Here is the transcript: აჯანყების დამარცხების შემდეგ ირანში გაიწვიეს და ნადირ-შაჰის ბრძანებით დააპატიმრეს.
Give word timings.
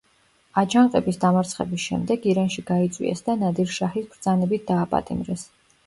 აჯანყების 0.61 1.19
დამარცხების 1.25 1.85
შემდეგ 1.85 2.27
ირანში 2.33 2.65
გაიწვიეს 2.73 3.25
და 3.31 3.39
ნადირ-შაჰის 3.45 4.13
ბრძანებით 4.15 4.69
დააპატიმრეს. 4.75 5.51